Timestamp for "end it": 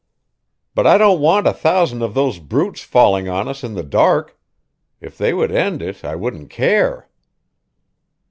5.51-6.03